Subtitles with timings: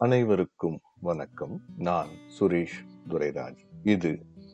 [0.00, 2.78] அனைவருக்கும் வணக்கம் நான் சுரேஷ்
[3.10, 4.10] துரைராஜ் இது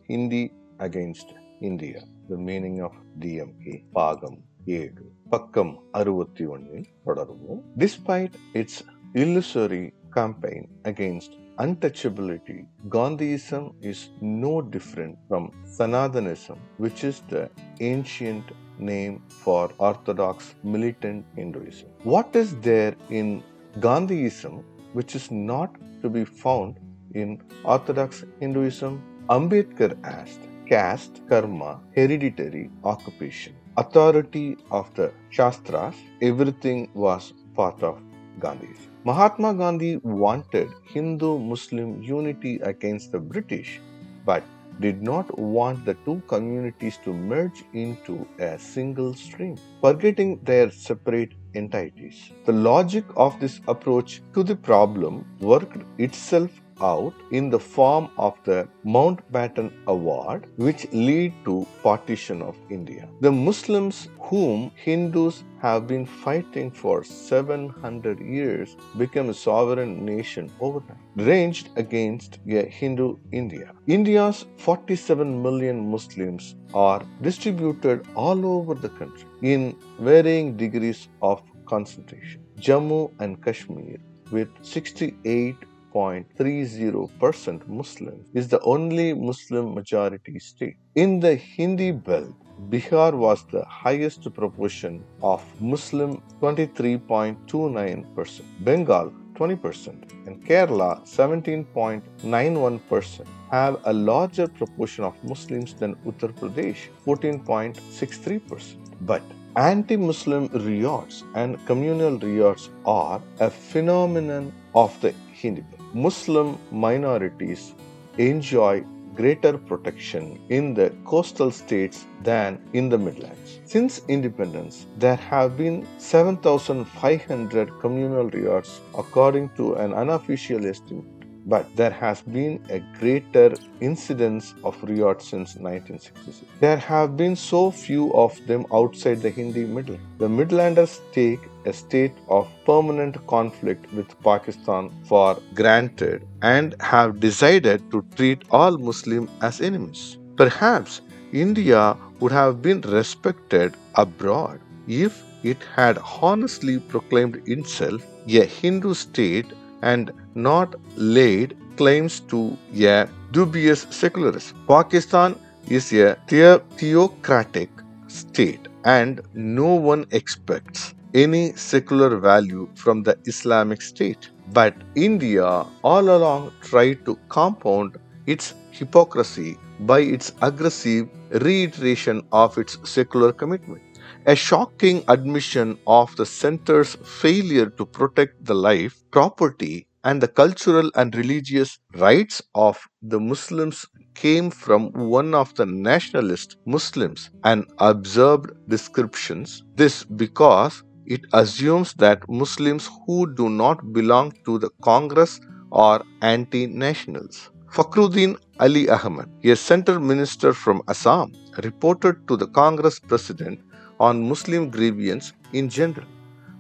[0.06, 0.42] Hindi
[0.78, 4.38] against India the meaning of DMK பாகம்
[4.76, 8.80] ஏழு பக்கம் அறுபத்தி ஒன்னில் தொடருவோம் despite it's
[9.14, 17.42] illusory campaign against untouchability, Gandhiism is no different from Sanathanism, which is the
[17.82, 18.44] ancient
[18.80, 21.88] name for Orthodox militant Hinduism.
[22.04, 23.42] What is there in
[23.78, 24.54] Gandhiism
[24.97, 25.71] which is not
[26.01, 26.75] to be found
[27.21, 27.29] in
[27.63, 28.93] Orthodox Hinduism?
[29.35, 37.95] Ambedkar asked caste, karma, hereditary occupation, authority of the Shastras, everything was part of
[38.39, 38.89] Gandhiism.
[39.09, 43.79] Mahatma Gandhi wanted Hindu Muslim unity against the British,
[44.25, 44.43] but
[44.79, 51.33] did not want the two communities to merge into a single stream, forgetting their separate
[51.57, 52.31] entities.
[52.45, 58.35] The logic of this approach to the problem worked itself out in the form of
[58.43, 63.07] the Mountbatten Award, which lead to partition of India.
[63.21, 70.97] The Muslims whom Hindus have been fighting for 700 years became a sovereign nation overnight,
[71.15, 73.71] ranged against a Hindu India.
[73.87, 82.41] India's 47 million Muslims are distributed all over the country in varying degrees of concentration.
[82.59, 83.97] Jammu and Kashmir
[84.31, 85.55] with 68
[85.93, 90.77] 0.30% Muslim is the only Muslim majority state.
[90.95, 92.33] In the Hindi belt,
[92.69, 103.93] Bihar was the highest proportion of Muslim 23.29%, Bengal 20%, and Kerala 17.91% have a
[103.93, 108.75] larger proportion of Muslims than Uttar Pradesh 14.63%.
[109.01, 109.21] But
[109.55, 115.63] anti-Muslim riots and communal riots are a phenomenon of the Hindi.
[115.93, 117.73] Muslim minorities
[118.17, 123.59] enjoy greater protection in the coastal states than in the Midlands.
[123.65, 131.05] Since independence, there have been 7,500 communal riots according to an unofficial estimate.
[131.47, 136.51] But there has been a greater incidence of riots since 1966.
[136.59, 140.03] There have been so few of them outside the Hindi Midland.
[140.17, 141.39] The Midlanders take
[141.69, 145.29] a state of permanent conflict with Pakistan for
[145.59, 150.17] granted and have decided to treat all Muslims as enemies.
[150.37, 151.01] Perhaps
[151.33, 159.51] India would have been respected abroad if it had honestly proclaimed itself a Hindu state
[159.81, 164.57] and not laid claims to a dubious secularism.
[164.67, 165.35] Pakistan
[165.67, 167.69] is a the- theocratic
[168.07, 174.29] state and no one expects any secular value from the Islamic State.
[174.53, 182.77] But India all along tried to compound its hypocrisy by its aggressive reiteration of its
[182.89, 183.81] secular commitment.
[184.25, 190.91] A shocking admission of the center's failure to protect the life, property, and the cultural
[190.95, 198.51] and religious rights of the Muslims came from one of the nationalist Muslims and observed
[198.67, 199.63] descriptions.
[199.75, 200.83] This because
[201.15, 205.39] it assumes that Muslims who do not belong to the Congress
[205.71, 207.49] are anti nationals.
[207.75, 211.31] Fakhruddin Ali Ahmed, a center minister from Assam,
[211.63, 213.59] reported to the Congress president
[213.99, 216.07] on Muslim grievance in general,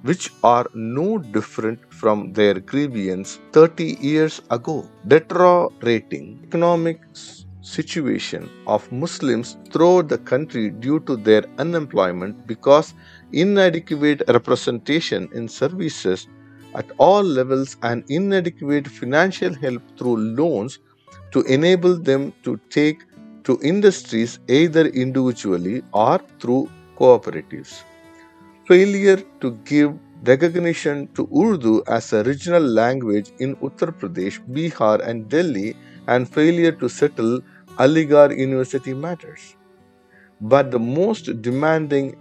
[0.03, 7.01] which are no different from their grievance 30 years ago, deteriorating economic
[7.61, 12.93] situation of Muslims throughout the country due to their unemployment because
[13.31, 16.27] inadequate representation in services
[16.75, 20.79] at all levels and inadequate financial help through loans
[21.31, 23.03] to enable them to take
[23.43, 27.83] to industries either individually or through cooperatives.
[28.65, 35.29] Failure to give recognition to Urdu as a regional language in Uttar Pradesh, Bihar, and
[35.29, 35.75] Delhi,
[36.07, 37.39] and failure to settle
[37.77, 39.55] Aligarh University matters.
[40.41, 42.17] But the most demanding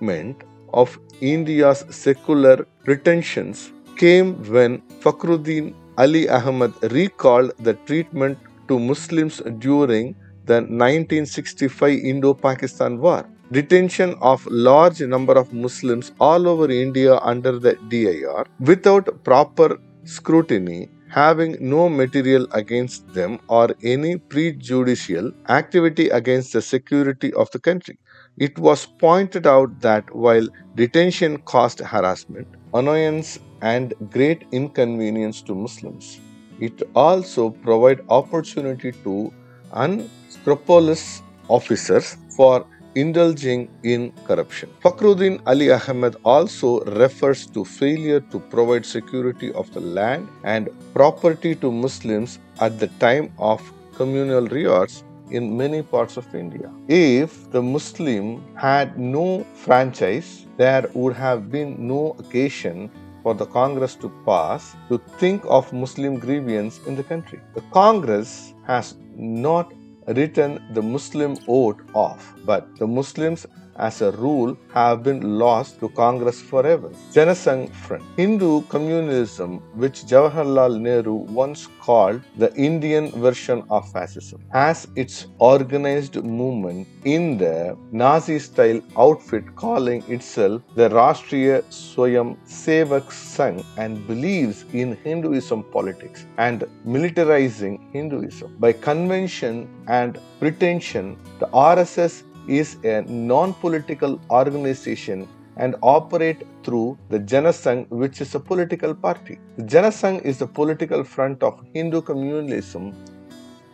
[0.00, 8.38] indictment of India's secular pretensions came when Fakhruddin Ali Ahmad recalled the treatment
[8.68, 10.14] to Muslims during
[10.44, 13.24] the 1965 Indo-Pakistan War.
[13.52, 20.88] Detention of large number of Muslims all over India under the DIR without proper scrutiny
[21.08, 27.96] having no material against them or any prejudicial activity against the security of the country.
[28.38, 36.20] It was pointed out that while detention caused harassment, annoyance, and great inconvenience to Muslims.
[36.60, 39.32] It also provided opportunity to
[39.72, 44.68] unscrupulous officers for indulging in corruption.
[44.82, 51.54] Fakhruddin Ali Ahmed also refers to failure to provide security of the land and property
[51.54, 53.62] to Muslims at the time of
[53.96, 56.70] communal riots in many parts of India.
[56.88, 62.90] If the Muslim had no franchise, there would have been no occasion
[63.22, 67.40] for the Congress to pass to think of Muslim grievance in the country.
[67.54, 69.72] The Congress has not
[70.06, 73.46] written the Muslim vote off, but the Muslims
[73.78, 76.90] as a rule have been lost to Congress forever.
[77.12, 84.88] Janasangh Front Hindu communism, which Jawaharlal Nehru once called the Indian version of fascism, has
[84.96, 93.64] its organized movement in the Nazi style outfit calling itself the Rashtriya Swayam Sevak Sangh
[93.76, 98.56] and believes in Hinduism politics and militarizing Hinduism.
[98.58, 107.88] By convention and pretension, the RSS is a non-political organization and operate through the Janasangh,
[107.88, 109.38] which is a political party.
[109.56, 112.94] The Janasangh is the political front of Hindu communalism,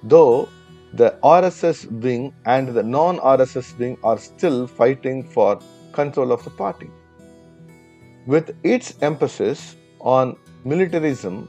[0.05, 0.49] though
[0.95, 5.59] the RSS wing and the non-RSS wing are still fighting for
[5.93, 6.91] control of the party.
[8.27, 11.49] With its emphasis on militarism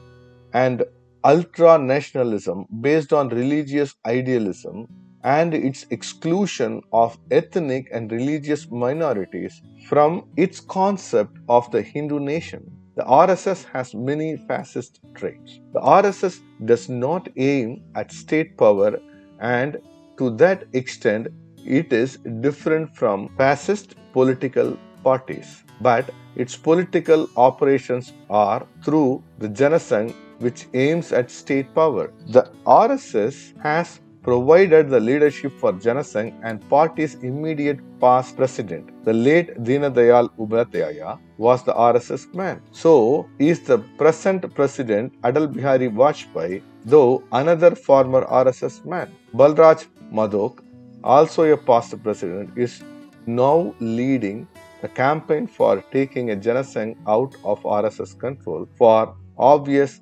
[0.52, 0.82] and
[1.22, 4.88] ultra-nationalism based on religious idealism,
[5.24, 12.70] and its exclusion of ethnic and religious minorities from its concept of the Hindu nation.
[12.96, 15.58] The RSS has many fascist traits.
[15.72, 19.00] The RSS does not aim at state power,
[19.40, 19.78] and
[20.18, 21.28] to that extent,
[21.64, 25.64] it is different from fascist political parties.
[25.80, 32.12] But its political operations are through the Janasangh, which aims at state power.
[32.28, 39.54] The RSS has provided the leadership for Janasangh and party's immediate past president, the late
[39.62, 42.62] Dinadayal Upadhyaya, was the RSS man.
[42.72, 49.14] So is the present president Atal Bihari Vajpayee, though another former RSS man.
[49.34, 50.60] Balraj Madhok,
[51.02, 52.82] also a past president, is
[53.26, 54.48] now leading
[54.80, 60.00] the campaign for taking a Janasangh out of RSS control for obvious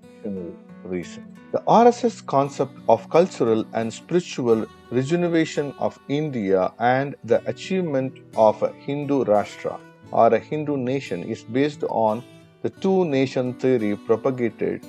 [0.85, 1.27] reasons.
[1.53, 8.73] The RSS concept of cultural and spiritual rejuvenation of India and the achievement of a
[8.73, 9.79] Hindu Rashtra
[10.13, 12.23] or a Hindu nation is based on
[12.63, 14.85] the two nation theory propagated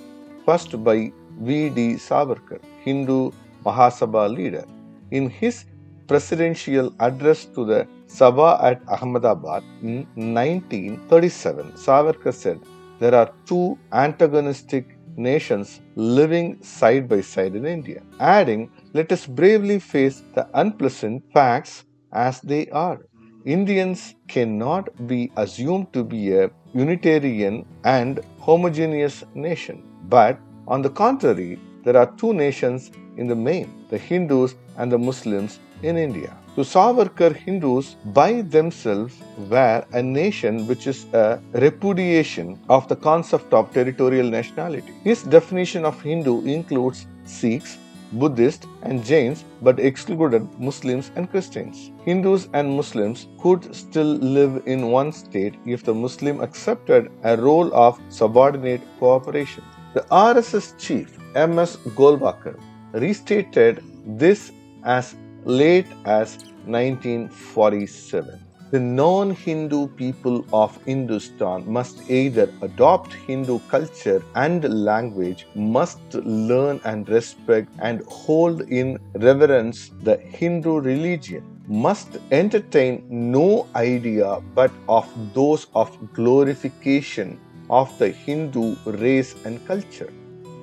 [0.46, 1.96] first by V.D.
[1.96, 3.32] Savarkar, Hindu
[3.66, 4.66] Mahasabha leader.
[5.12, 5.66] In his
[6.08, 12.60] presidential address to the Sabha at Ahmedabad in 1937, Savarkar said,
[13.00, 19.80] There are two antagonistic nations living side by side in India, adding, Let us bravely
[19.80, 23.00] face the unpleasant facts as they are.
[23.46, 31.60] Indians cannot be assumed to be a Unitarian and homogeneous nation, but on the contrary,
[31.84, 36.34] there are two nations in the main the Hindus and the Muslims in India.
[36.56, 39.16] To Savarkar, Hindus by themselves
[39.50, 44.94] were a nation which is a repudiation of the concept of territorial nationality.
[45.04, 47.80] His definition of Hindu includes Sikhs,
[48.12, 51.90] Buddhists, and Jains but excluded Muslims and Christians.
[52.06, 57.74] Hindus and Muslims could still live in one state if the Muslim accepted a role
[57.74, 59.64] of subordinate cooperation.
[59.96, 61.78] The RSS chief M.S.
[61.98, 62.60] Golwalkar
[62.94, 64.52] restated this
[64.84, 68.40] as late as 1947.
[68.72, 76.82] The non Hindu people of Hindustan must either adopt Hindu culture and language, must learn
[76.84, 85.08] and respect and hold in reverence the Hindu religion, must entertain no idea but of
[85.36, 87.40] those of glorification
[87.70, 90.12] of the Hindu race and culture.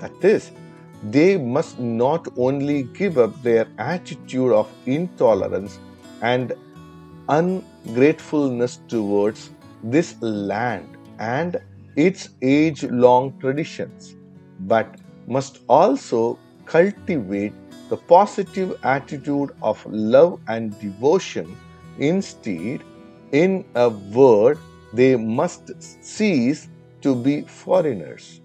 [0.00, 0.50] That is,
[1.10, 5.78] they must not only give up their attitude of intolerance
[6.22, 6.52] and
[7.28, 9.50] ungratefulness towards
[9.82, 11.60] this land and
[11.96, 14.16] its age long traditions,
[14.60, 14.96] but
[15.26, 17.52] must also cultivate
[17.88, 21.56] the positive attitude of love and devotion.
[21.98, 22.82] Instead,
[23.32, 24.58] in a word,
[24.92, 25.70] they must
[26.02, 26.68] cease
[27.00, 28.40] to be foreigners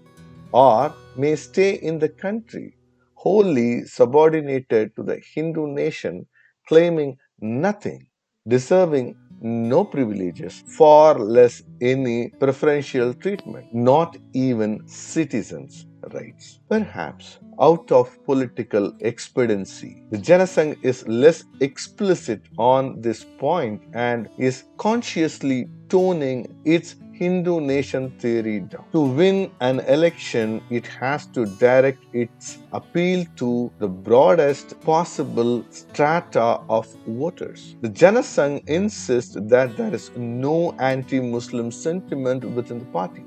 [0.52, 2.76] or may stay in the country,
[3.14, 6.26] wholly subordinated to the Hindu nation,
[6.68, 8.06] claiming nothing,
[8.46, 16.60] deserving no privileges, far less any preferential treatment, not even citizens' rights.
[16.68, 24.64] Perhaps out of political expediency, the Janasangh is less explicit on this point and is
[24.76, 28.84] consciously toning its Hindu nation theory down.
[28.92, 36.60] To win an election, it has to direct its appeal to the broadest possible strata
[36.68, 37.76] of voters.
[37.80, 43.24] The Janasangh insists that there is no anti Muslim sentiment within the party.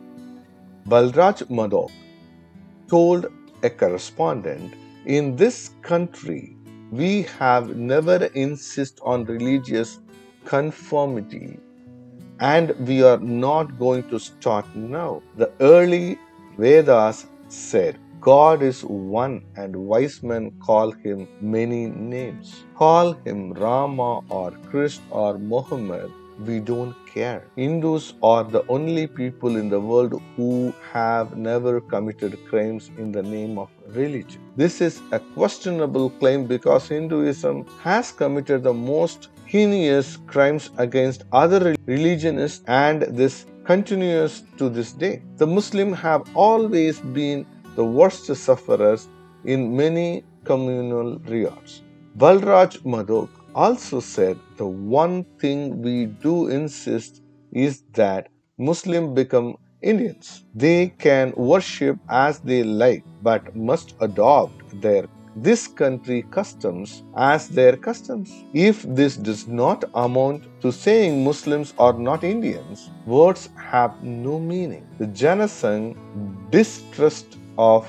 [0.88, 1.92] Balraj Madhok
[2.88, 3.26] told
[3.64, 6.56] a correspondent In this country,
[6.92, 10.00] we have never insisted on religious
[10.46, 11.60] conformity
[12.40, 15.22] and we are not going to start now.
[15.36, 16.18] The early
[16.58, 22.66] Vedas said, God is one, and wise men call him many names.
[22.76, 26.12] Call him Rama or Krishna or Muhammad,
[26.46, 27.44] we don't care.
[27.56, 33.24] Hindus are the only people in the world who have never committed crimes in the
[33.24, 34.42] name of religion.
[34.60, 41.78] This is a questionable claim because Hinduism has committed the most heinous crimes against other
[41.86, 45.24] religions and this continues to this day.
[45.38, 47.46] The Muslims have always been
[47.78, 49.08] the worst sufferers
[49.46, 51.82] in many communal riots.
[52.18, 57.22] Balraj Madhok also said the one thing we do insist
[57.54, 60.44] is that Muslims become Indians.
[60.54, 67.78] They can worship as they like but must adopt their this country customs as their
[67.78, 68.44] customs.
[68.54, 74.86] If this does not amount to saying Muslims are not Indians, words have no meaning.
[74.98, 75.96] The Janasangh
[76.52, 77.88] distrust of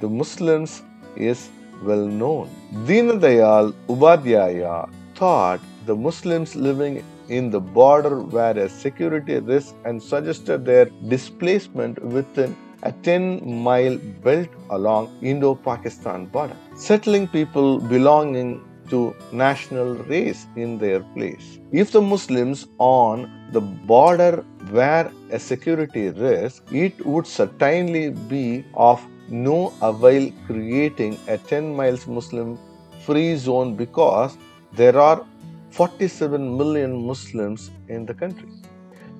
[0.00, 0.82] the Muslims
[1.16, 1.48] is
[1.82, 2.48] well known.
[2.86, 10.64] Deenadayal Upadhyaya thought the Muslims living in the border were a security risk and suggested
[10.64, 18.60] their displacement within a 10 mile belt along Indo Pakistan border, settling people belonging
[18.90, 21.60] to national race in their place.
[21.70, 29.00] If the Muslims on the border were a security risk, it would certainly be of
[29.28, 32.58] no avail creating a 10 miles Muslim
[33.06, 34.36] free zone because
[34.74, 35.24] there are
[35.72, 38.48] 47 million Muslims in the country.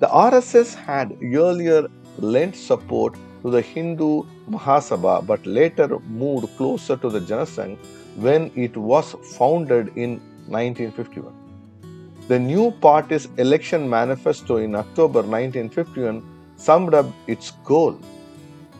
[0.00, 7.08] The RSS had earlier lent support to the Hindu Mahasabha but later moved closer to
[7.08, 7.78] the Janasangh
[8.16, 11.32] when it was founded in 1951.
[12.28, 16.22] The new party's election manifesto in October 1951
[16.56, 17.98] summed up its goal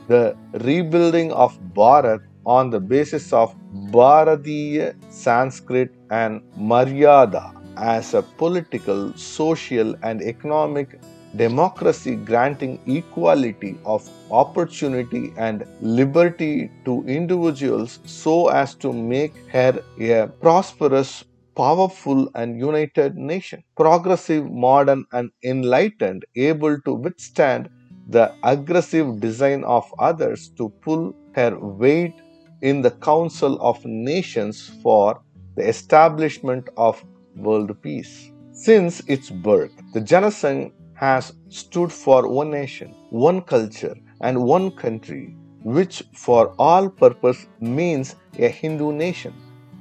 [0.09, 3.55] the rebuilding of Bharat on the basis of
[3.91, 11.01] Bharatiya Sanskrit and Maryada as a political, social, and economic
[11.37, 20.27] democracy granting equality of opportunity and liberty to individuals so as to make her a
[20.41, 21.25] prosperous
[21.57, 23.63] powerful and united nation.
[23.77, 27.69] Progressive modern and enlightened able to withstand
[28.09, 32.15] the aggressive design of others to pull her weight
[32.63, 35.21] in the council of nations for
[35.57, 37.05] the establishment of
[37.37, 44.41] world peace since its birth the janasangh has stood for one nation, one culture, and
[44.41, 45.35] one country,
[45.65, 49.35] which for all purpose means a Hindu nation,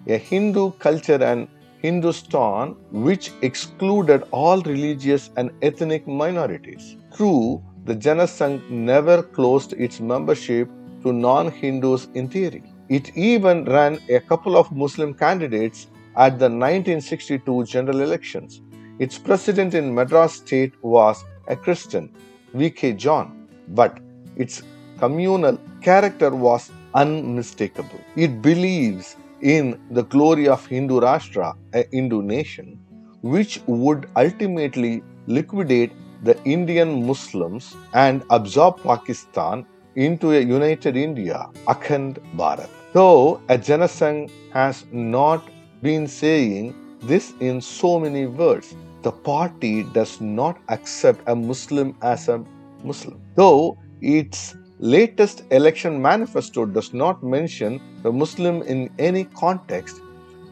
[0.07, 1.47] a Hindu culture and
[1.83, 6.97] Hindustan which excluded all religious and ethnic minorities.
[7.15, 10.69] True, the Janasangh never closed its membership
[11.03, 12.63] to non Hindus in theory.
[12.89, 18.61] It even ran a couple of Muslim candidates at the 1962 general elections
[19.03, 22.11] its president in Madras state was a Christian,
[22.53, 22.93] V.K.
[22.93, 23.99] John, but
[24.35, 24.61] its
[24.99, 27.99] communal character was unmistakable.
[28.15, 32.79] It believes in the glory of Hindu Rashtra, a Hindu nation,
[33.23, 35.91] which would ultimately liquidate
[36.23, 39.65] the Indian Muslims and absorb Pakistan
[39.95, 42.69] into a united India, Akhand Bharat.
[42.93, 45.43] Though a Janasangh has not
[45.81, 52.27] been saying this in so many words, the party does not accept a Muslim as
[52.27, 52.43] a
[52.83, 53.19] Muslim.
[53.35, 60.01] Though its latest election manifesto does not mention the Muslim in any context,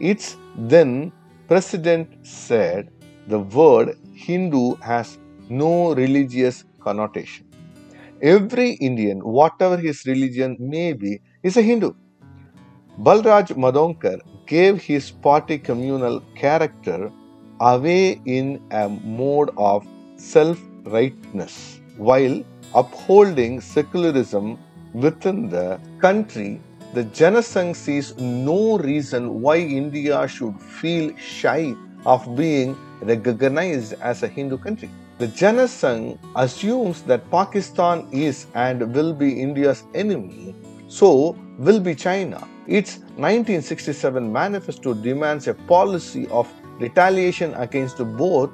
[0.00, 1.12] its then
[1.48, 2.90] president said
[3.28, 5.18] the word Hindu has
[5.48, 7.46] no religious connotation.
[8.22, 11.92] Every Indian, whatever his religion may be, is a Hindu.
[12.98, 14.20] Balraj Madonkar
[14.52, 17.10] gave his party communal character
[17.60, 18.46] away in
[18.82, 20.58] a mode of self
[20.96, 22.36] rightness while
[22.74, 24.58] upholding secularism
[24.92, 26.60] within the country.
[26.94, 34.28] The Janasangh sees no reason why India should feel shy of being recognized as a
[34.28, 34.90] Hindu country.
[35.18, 40.54] The Janasangh assumes that Pakistan is and will be India's enemy,
[40.90, 42.46] so will be China.
[42.66, 48.50] Its 1967 manifesto demands a policy of retaliation against both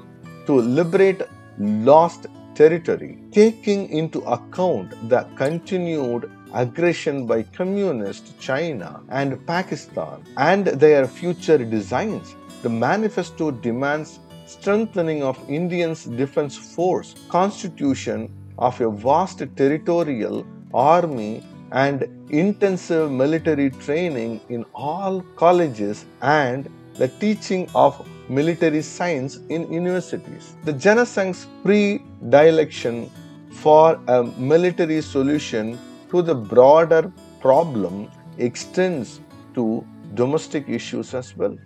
[0.46, 1.22] to liberate
[1.58, 11.06] lost territory, taking into account the continued aggression by communist China and Pakistan and their
[11.06, 12.36] future designs.
[12.62, 22.08] The manifesto demands strengthening of Indians defense force, constitution of a vast territorial army and
[22.30, 30.56] intensive military training in all colleges and the teaching of military science in universities.
[30.64, 33.10] The Janasangh's pre-dilection
[33.50, 35.78] for a military solution
[36.10, 39.20] to the broader problem extends
[39.54, 41.56] to domestic issues as well.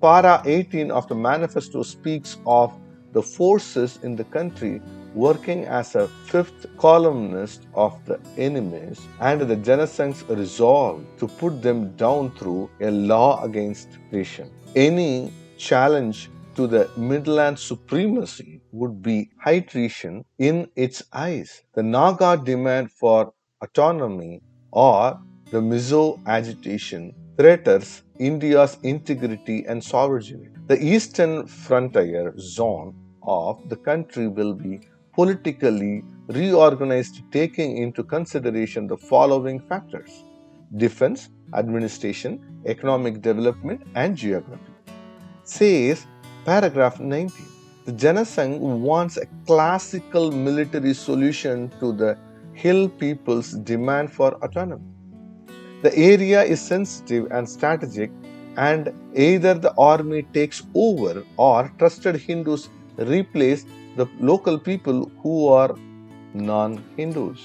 [0.00, 2.72] Para 18 of the manifesto speaks of
[3.12, 4.80] the forces in the country
[5.14, 11.96] working as a fifth columnist of the enemies and the Janasangh's resolve to put them
[11.96, 14.50] down through a law against treason.
[14.76, 21.62] Any challenge to the Midland supremacy would be high treason in its eyes.
[21.74, 30.48] The Naga demand for autonomy or the Mizo agitation threatens India's integrity and sovereignty.
[30.66, 34.80] The eastern frontier zone of the country will be
[35.12, 40.24] politically reorganized taking into consideration the following factors
[40.76, 44.72] defense, administration, economic development, and geography.
[45.42, 46.06] Says
[46.44, 47.46] paragraph 19.
[47.86, 52.16] The Janasangh wants a classical military solution to the
[52.52, 54.84] hill people's demand for autonomy.
[55.82, 58.10] The area is sensitive and strategic,
[58.56, 63.64] and either the army takes over or trusted Hindus replace
[64.00, 65.74] the local people who are
[66.32, 67.40] non Hindus.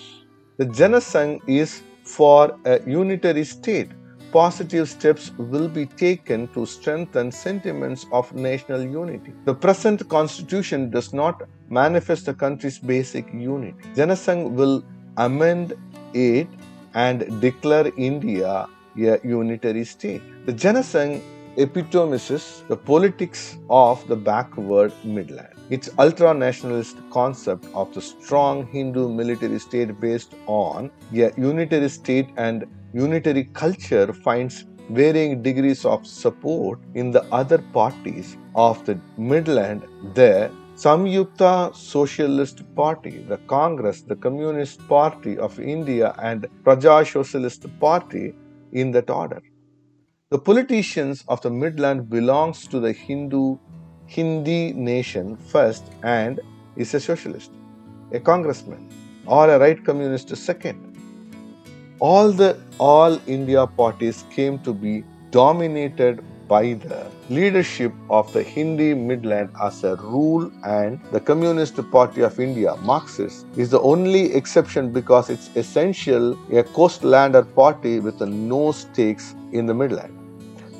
[0.57, 3.89] The Janasangh is for a unitary state.
[4.31, 9.33] Positive steps will be taken to strengthen sentiments of national unity.
[9.45, 13.75] The present constitution does not manifest the country's basic unity.
[13.95, 14.83] Janasangh will
[15.17, 15.73] amend
[16.13, 16.47] it
[16.93, 20.21] and declare India a unitary state.
[20.45, 21.21] The Janasangh
[21.57, 25.54] epitomizes the politics of the backward Midland.
[25.71, 32.29] Its ultra nationalist concept of the strong Hindu military state based on a unitary state
[32.37, 39.87] and unitary culture finds varying degrees of support in the other parties of the Midland.
[40.13, 48.35] The Samyukta Socialist Party, the Congress, the Communist Party of India, and Praja Socialist Party
[48.71, 49.41] in that order.
[50.29, 53.57] The politicians of the Midland belongs to the Hindu
[54.07, 56.39] Hindi nation first and
[56.75, 57.51] is a socialist,
[58.11, 58.89] a congressman,
[59.25, 60.91] or a right communist second.
[61.99, 68.93] All the all India parties came to be dominated by the leadership of the Hindi
[68.93, 74.91] Midland as a rule and the Communist Party of India, Marxist, is the only exception
[74.91, 80.13] because it's essential a coastlander party with no stakes in the Midland.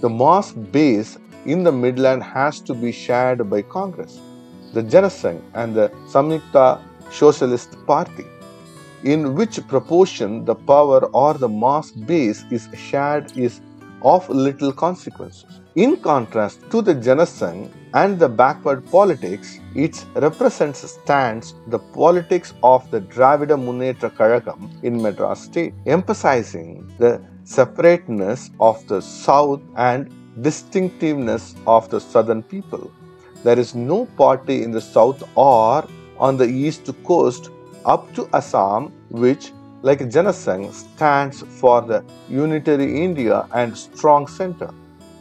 [0.01, 4.19] The mass base in the Midland has to be shared by Congress,
[4.73, 6.81] the Janasangh, and the Samyukta
[7.11, 8.25] Socialist Party.
[9.03, 13.61] In which proportion the power or the mass base is shared is
[14.01, 15.61] of little consequences.
[15.75, 22.89] In contrast to the Janasangh and the backward politics, it represents stands the politics of
[22.91, 30.09] the Dravida Munnetra Kazhagam in Madras state, emphasizing the separateness of the south and
[30.41, 32.91] distinctiveness of the southern people.
[33.43, 37.49] There is no party in the south or on the east coast
[37.85, 44.73] up to Assam which, like Janasangh, stands for the unitary India and strong center.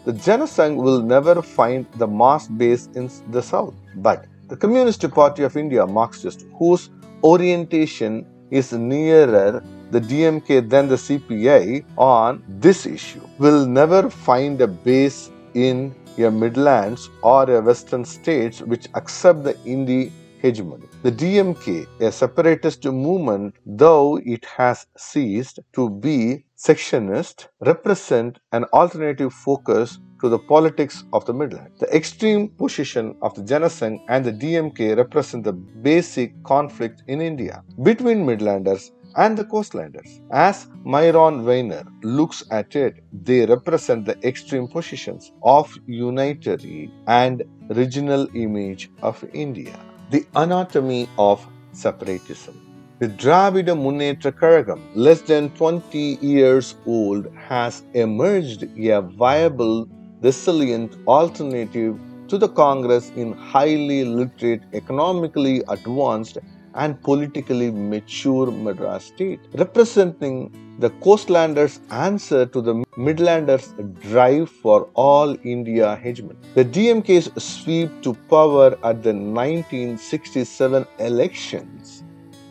[0.04, 5.42] The Janasangh will never find the mass base in the south, but the Communist Party
[5.42, 6.90] of India, Marxist, whose
[7.22, 14.66] orientation is nearer the DMK then the CPI on this issue will never find a
[14.66, 20.86] base in a Midlands or a Western states which accept the Hindi hegemony.
[21.02, 29.32] The DMK, a separatist movement, though it has ceased to be sectionist, represent an alternative
[29.32, 31.80] focus to the politics of the Midlands.
[31.80, 37.62] The extreme position of the Janasangh and the DMK represent the basic conflict in India
[37.82, 40.20] between Midlanders and the coastlanders.
[40.30, 48.28] As Myron Weiner looks at it, they represent the extreme positions of unitary and regional
[48.34, 49.78] image of India.
[50.10, 52.60] The anatomy of separatism.
[53.00, 59.88] The Dravida Munnetra Kazhagam, less than 20 years old, has emerged a viable,
[60.20, 61.98] resilient alternative
[62.28, 66.38] to the Congress in highly literate, economically advanced,
[66.74, 75.36] and politically mature Madras state, representing the coastlanders' answer to the Midlanders' drive for all
[75.44, 76.38] India hegemony.
[76.54, 82.02] The DMK's sweep to power at the 1967 elections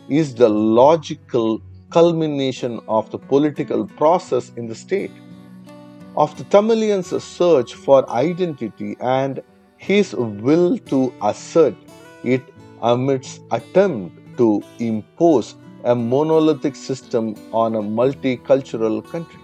[0.08, 1.60] is the logical
[1.90, 5.12] culmination of the political process in the state,
[6.16, 9.42] of the Tamilians' search for identity and
[9.76, 11.74] his will to assert
[12.22, 12.42] it
[12.82, 19.40] amidst attempt to impose a monolithic system on a multicultural country.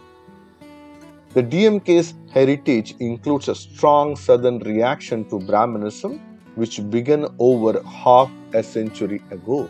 [1.34, 6.18] The DMK's heritage includes a strong southern reaction to Brahmanism,
[6.56, 9.68] which began over half a century ago.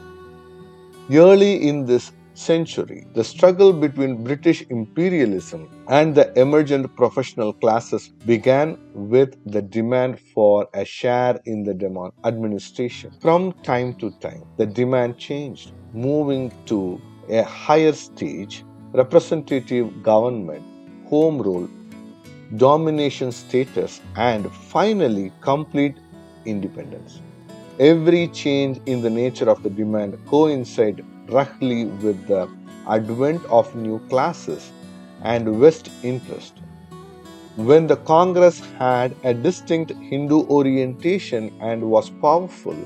[1.12, 8.78] Early in this century, the struggle between British imperialism and the emergent professional classes began
[8.94, 13.10] with the demand for a share in the administration.
[13.20, 20.64] From time to time, the demand changed, moving to a higher stage, representative government,
[21.08, 21.68] home rule,
[22.56, 25.96] domination status, and finally complete
[26.44, 27.20] independence.
[27.78, 32.48] Every change in the nature of the demand coincided roughly with the
[32.88, 34.72] advent of new classes
[35.22, 36.54] and West interest.
[37.56, 42.76] When the Congress had a distinct Hindu orientation and was powerful,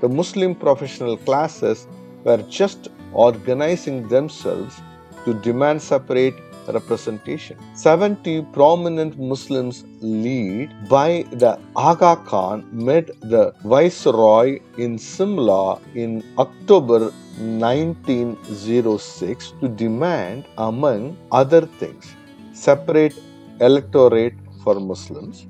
[0.00, 1.86] the Muslim professional classes
[2.24, 4.80] were just organizing themselves
[5.24, 6.34] to demand separate
[6.72, 7.56] representation.
[7.74, 17.12] 70 prominent Muslims lead by the Aga Khan met the Viceroy in Simla in October
[17.38, 22.14] 1906 to demand, among other things,
[22.52, 23.14] separate
[23.60, 25.46] electorate for Muslims.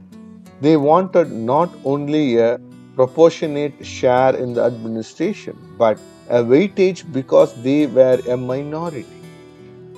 [0.61, 2.61] They wanted not only a
[2.95, 9.22] proportionate share in the administration, but a weightage because they were a minority.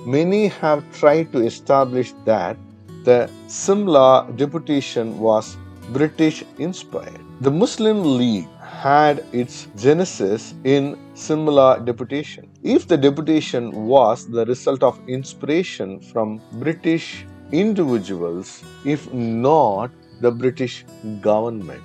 [0.05, 2.57] Many have tried to establish that
[3.05, 5.57] the Simla deputation was
[5.93, 7.21] British inspired.
[7.41, 12.47] The Muslim League had its genesis in Simla deputation.
[12.61, 19.89] If the deputation was the result of inspiration from British individuals, if not
[20.21, 20.85] the British
[21.19, 21.81] government,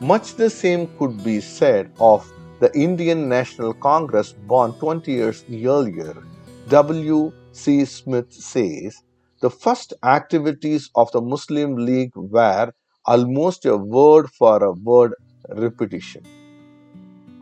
[0.00, 6.22] much the same could be said of the Indian National Congress born 20 years earlier
[6.68, 7.32] W.
[7.52, 7.84] C.
[7.84, 9.02] Smith says
[9.40, 12.72] the first activities of the Muslim League were
[13.04, 15.12] almost a word for a word
[15.48, 16.22] repetition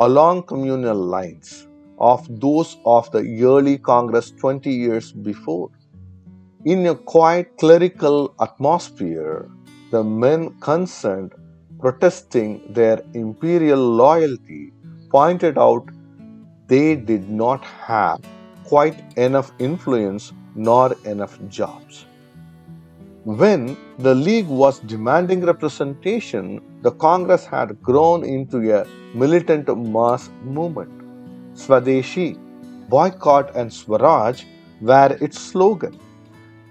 [0.01, 1.67] along communal lines
[1.99, 5.69] of those of the early Congress 20 years before.
[6.65, 9.49] In a quiet clerical atmosphere,
[9.91, 11.33] the men concerned
[11.79, 14.73] protesting their imperial loyalty
[15.11, 15.85] pointed out
[16.69, 18.21] they did not have
[18.71, 22.05] quite enough influence nor enough jobs.
[23.25, 30.93] When the League was demanding representation, the Congress had grown into a militant mass movement.
[31.55, 32.29] Swadeshi,
[32.89, 34.45] boycott and Swaraj
[34.81, 35.99] were its slogan.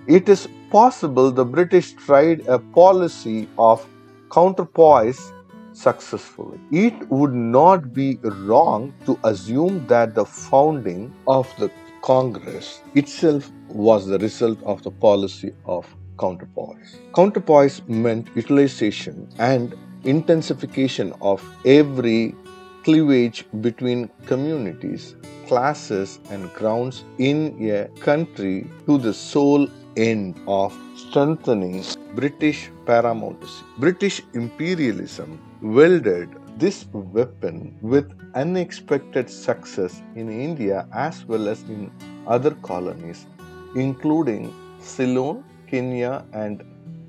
[0.07, 3.85] It is possible the British tried a policy of
[4.31, 5.33] counterpoise
[5.73, 6.59] successfully.
[6.71, 11.69] It would not be wrong to assume that the founding of the
[12.01, 15.85] Congress itself was the result of the policy of
[16.19, 16.97] counterpoise.
[17.13, 22.35] Counterpoise meant utilization and intensification of every
[22.83, 25.15] cleavage between communities,
[25.47, 31.83] classes, and grounds in a country to the sole end of strengthening
[32.15, 33.61] British paramountcy.
[33.77, 41.89] British imperialism wielded this weapon with unexpected success in India as well as in
[42.27, 43.27] other colonies,
[43.75, 46.63] including Ceylon, Kenya, and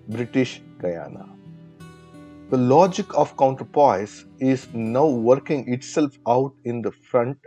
[0.08, 1.28] British Guyana.
[2.50, 7.38] The logic of counterpoise is now working itself out in the front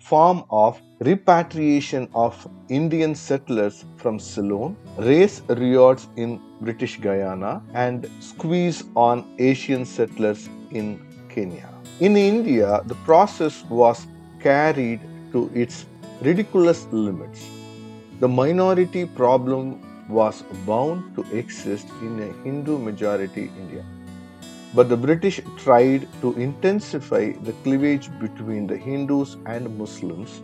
[0.00, 2.34] form of repatriation of
[2.68, 11.00] Indian settlers from Ceylon, race riots in British Guyana, and squeeze on Asian settlers in
[11.34, 11.68] Kenya.
[12.00, 14.06] In India, the process was
[14.40, 15.00] carried
[15.32, 15.86] to its
[16.20, 17.46] ridiculous limits.
[18.20, 23.84] The minority problem was bound to exist in a Hindu majority India.
[24.74, 30.40] But the British tried to intensify the cleavage between the Hindus and Muslims,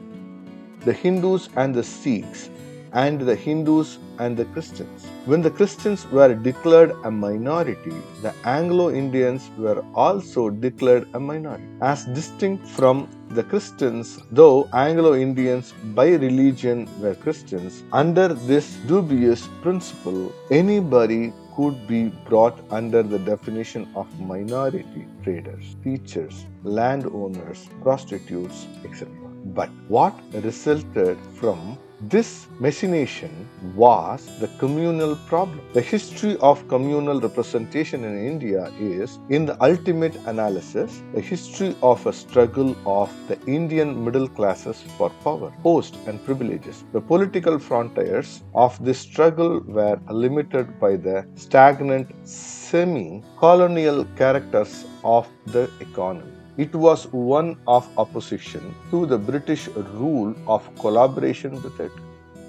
[0.84, 2.50] the Hindus and the Sikhs,
[2.92, 5.06] and the Hindus and the Christians.
[5.26, 11.64] When the Christians were declared a minority, the Anglo Indians were also declared a minority.
[11.80, 19.48] As distinct from the Christians, though Anglo Indians by religion were Christians, under this dubious
[19.62, 29.08] principle, anybody could be brought under the definition of minority traders, teachers, landowners, prostitutes, etc.
[29.58, 35.60] But what resulted from this machination was the communal problem.
[35.72, 42.06] The history of communal representation in India is, in the ultimate analysis, a history of
[42.06, 46.84] a struggle of the Indian middle classes for power, post, and privileges.
[46.92, 55.26] The political frontiers of this struggle were limited by the stagnant semi colonial characters of
[55.46, 56.37] the economy.
[56.58, 61.92] It was one of opposition to the British rule of collaboration with it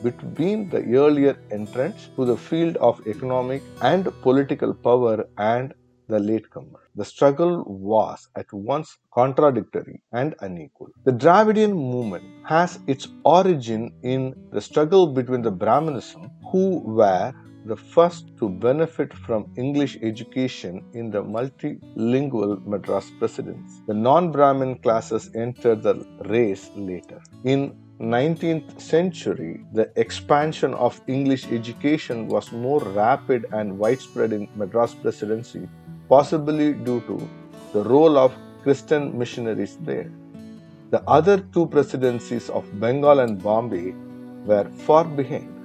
[0.02, 5.76] between the earlier entrants to the field of economic and political power and
[6.08, 6.80] the latecomer.
[6.96, 10.90] The struggle was at once contradictory and unequal.
[11.04, 17.32] The Dravidian movement has its origin in the struggle between the Brahmanism, who were
[17.70, 23.82] the first to benefit from English education in the multilingual Madras presidency.
[23.88, 27.22] The non-Brahmin classes entered the race later.
[27.44, 34.96] In 19th century, the expansion of English education was more rapid and widespread in Madras
[34.96, 35.68] presidency,
[36.08, 37.30] possibly due to
[37.74, 40.12] the role of Christian missionaries there.
[40.90, 43.94] The other two presidencies of Bengal and Bombay
[44.46, 45.59] were far behind.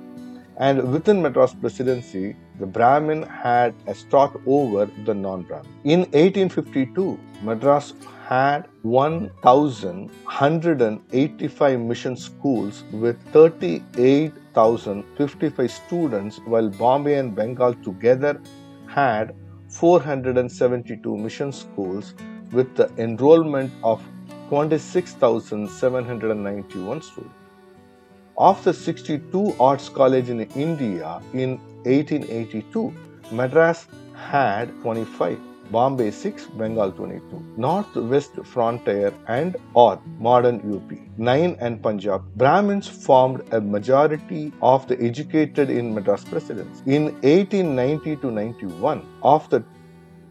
[0.57, 5.69] And within Madras presidency, the Brahmin had a start over the non-Brahmin.
[5.83, 7.95] In 1852, Madras
[8.27, 18.41] had 1,185 mission schools with 38,055 students, while Bombay and Bengal together
[18.87, 19.35] had
[19.69, 22.15] 472 mission schools
[22.53, 24.01] with the enrollment of
[24.49, 27.35] 26,791 students.
[28.37, 31.51] Of the 62 arts colleges in India in
[31.85, 32.93] 1882,
[33.31, 35.39] Madras had 25,
[35.71, 42.25] Bombay 6, Bengal 22, North-West Frontier and or modern UP 9 and Punjab.
[42.35, 46.83] Brahmins formed a majority of the educated in Madras Presidency.
[46.93, 49.63] In 1890 to 91, of the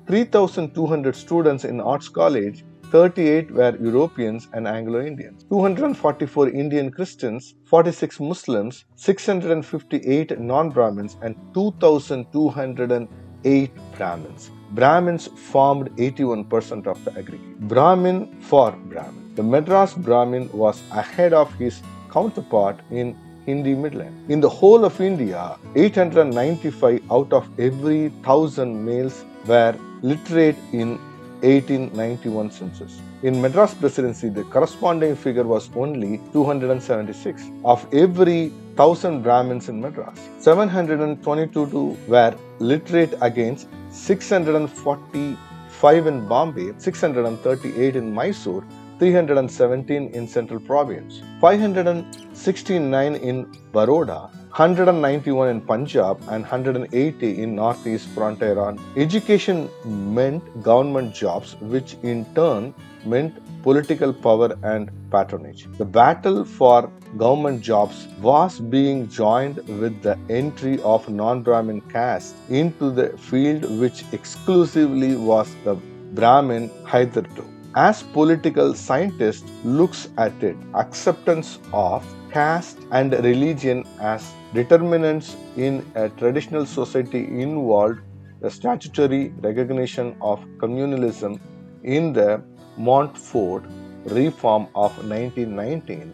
[0.08, 8.20] 3,200 students in Arts College, 38 were Europeans and Anglo Indians, 244 Indian Christians, 46
[8.20, 14.52] Muslims, 658 non Brahmins, and 2,208 Brahmins.
[14.74, 17.60] Brahmins formed 81% of the aggregate.
[17.62, 19.34] Brahmin for Brahmin.
[19.34, 23.16] The Madras Brahmin was ahead of his counterpart in
[23.48, 24.30] Hindi Midland.
[24.30, 31.00] In the whole of India, 895 out of every 1000 males were literate in
[31.44, 33.02] 1891 census.
[33.22, 40.18] In Madras Presidency, the corresponding figure was only 276 of every 1000 Brahmins in Madras.
[40.40, 48.64] 722 were literate against 645 in Bombay, 638 in Mysore,
[49.00, 58.60] 317 in Central Province, 569 in Baroda, 191 in Punjab and 180 in Northeast Frontier
[58.60, 62.72] on education meant government jobs, which in turn
[63.04, 65.68] meant political power and patronage.
[65.80, 72.92] The battle for government jobs was being joined with the entry of non-Brahmin caste into
[72.92, 75.74] the field which exclusively was the
[76.14, 77.44] Brahmin hitherto.
[77.74, 86.10] As political scientist looks at it, acceptance of caste and religion as determinants in a
[86.22, 88.00] traditional society involved
[88.42, 91.40] the statutory recognition of communalism
[91.84, 92.42] in the
[92.78, 93.64] Montfort
[94.06, 96.14] reform of 1919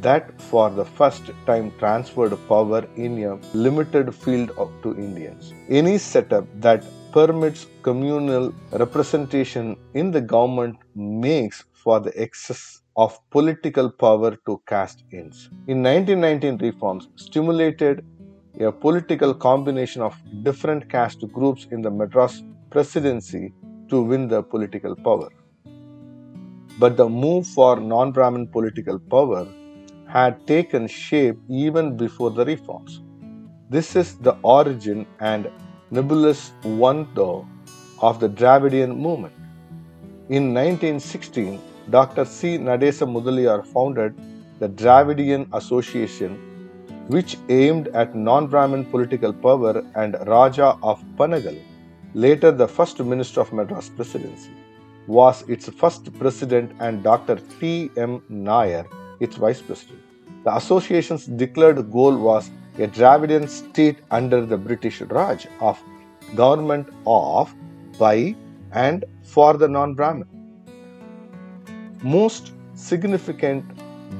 [0.00, 4.50] that for the first time transferred power in a limited field
[4.82, 5.52] to Indians.
[5.68, 13.90] Any setup that permits communal representation in the government makes for the excess of political
[13.90, 15.50] power to caste ends.
[15.66, 18.04] In 1919 reforms stimulated
[18.60, 23.52] a political combination of different caste groups in the Madras presidency
[23.88, 25.28] to win the political power.
[26.78, 29.46] But the move for non Brahmin political power
[30.06, 33.02] had taken shape even before the reforms.
[33.70, 35.50] This is the origin and
[35.90, 37.42] nebulous wonder
[38.00, 39.34] of the Dravidian movement.
[40.28, 42.24] In 1916, Dr.
[42.24, 42.56] C.
[42.58, 44.14] Nadesa Mudaliar founded
[44.58, 46.38] the Dravidian Association,
[47.08, 51.60] which aimed at non Brahmin political power, and Raja of Panagal,
[52.14, 54.50] later the first minister of Madras presidency,
[55.06, 57.36] was its first president, and Dr.
[57.60, 57.90] T.
[57.96, 58.22] M.
[58.28, 58.86] Nair,
[59.20, 60.00] its vice president.
[60.44, 65.82] The association's declared goal was a Dravidian state under the British Raj of
[66.34, 67.54] government of,
[67.98, 68.34] by,
[68.72, 70.33] and for the non Brahmin.
[72.04, 73.64] Most significant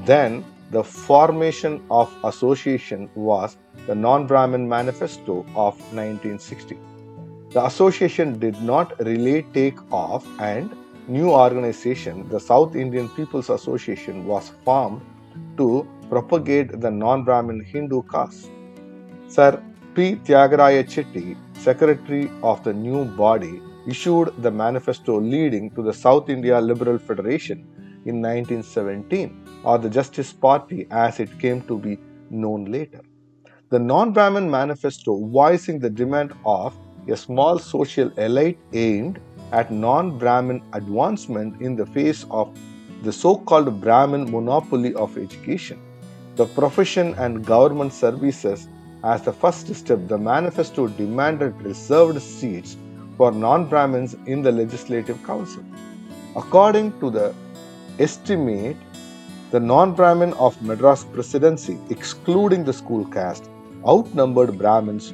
[0.05, 6.79] then the formation of association was the non-Brahmin manifesto of 1960.
[7.51, 10.75] The association did not really take off and
[11.07, 15.01] new organization, the South Indian People's Association was formed
[15.57, 18.49] to propagate the non-Brahmin Hindu caste.
[19.27, 19.61] Sir
[19.93, 20.15] P.
[20.15, 26.59] Tyagaraya Chetty, secretary of the new body, issued the manifesto leading to the South India
[26.59, 27.59] Liberal Federation
[28.05, 31.97] in 1917 or the Justice Party as it came to be
[32.29, 33.01] known later.
[33.69, 36.75] The non Brahmin manifesto voicing the demand of
[37.07, 39.19] a small social elite aimed
[39.51, 42.55] at non Brahmin advancement in the face of
[43.03, 45.79] the so called Brahmin monopoly of education.
[46.35, 48.67] The profession and government services
[49.03, 52.75] as the first step, the manifesto demanded reserved seats
[53.17, 55.63] for non Brahmins in the Legislative Council.
[56.35, 57.27] According to the
[57.99, 58.77] estimate,
[59.51, 63.49] the non Brahmin of Madras presidency, excluding the school caste,
[63.87, 65.13] outnumbered Brahmins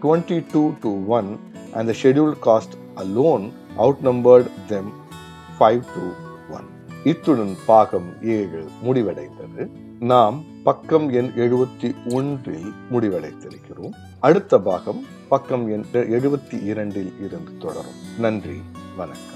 [0.00, 1.38] 22 to 1,
[1.74, 3.44] and the scheduled caste alone
[3.78, 4.86] outnumbered them
[5.58, 6.04] 5 to
[6.48, 6.68] 1.
[7.04, 9.62] இத்துடன் பாகம் ஏழு முடிவடைந்தது
[10.10, 15.00] நாம் பக்கம் எண் எழுபத்தி ஒன்றில் முடிவடைத்திருக்கிறோம் அடுத்த பாகம்
[15.32, 18.00] பக்கம் எண் எழுபத்தி இரண்டில் இருந்து தொடரும்.
[18.18, 18.60] நன்றி
[18.96, 19.31] வணக்கம்.